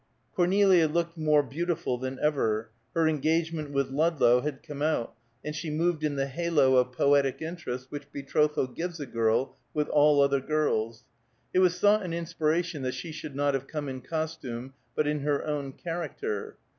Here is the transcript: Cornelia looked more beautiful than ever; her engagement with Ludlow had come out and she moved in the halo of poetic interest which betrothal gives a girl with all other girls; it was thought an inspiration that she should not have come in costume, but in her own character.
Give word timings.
Cornelia 0.35 0.87
looked 0.87 1.15
more 1.15 1.43
beautiful 1.43 1.95
than 1.99 2.17
ever; 2.23 2.71
her 2.95 3.07
engagement 3.07 3.69
with 3.69 3.91
Ludlow 3.91 4.41
had 4.41 4.63
come 4.63 4.81
out 4.81 5.13
and 5.45 5.55
she 5.55 5.69
moved 5.69 6.03
in 6.03 6.15
the 6.15 6.25
halo 6.25 6.77
of 6.77 6.91
poetic 6.91 7.39
interest 7.39 7.91
which 7.91 8.11
betrothal 8.11 8.65
gives 8.65 8.99
a 8.99 9.05
girl 9.05 9.55
with 9.75 9.87
all 9.89 10.19
other 10.19 10.39
girls; 10.41 11.03
it 11.53 11.59
was 11.59 11.77
thought 11.79 12.01
an 12.01 12.13
inspiration 12.13 12.81
that 12.81 12.95
she 12.95 13.11
should 13.11 13.35
not 13.35 13.53
have 13.53 13.67
come 13.67 13.87
in 13.87 14.01
costume, 14.01 14.73
but 14.95 15.05
in 15.05 15.19
her 15.19 15.45
own 15.45 15.71
character. 15.71 16.57